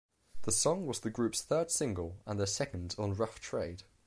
The 0.41 0.51
song 0.51 0.87
was 0.87 1.01
the 1.01 1.11
group's 1.11 1.43
third 1.43 1.69
single 1.69 2.15
and 2.25 2.39
their 2.39 2.47
second 2.47 2.95
on 2.97 3.13
Rough 3.13 3.39
Trade. 3.39 3.83